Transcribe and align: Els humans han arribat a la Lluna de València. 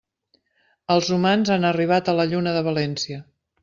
Els 0.95 1.13
humans 1.17 1.53
han 1.59 1.69
arribat 1.73 2.13
a 2.15 2.19
la 2.23 2.29
Lluna 2.35 2.59
de 2.61 2.69
València. 2.73 3.27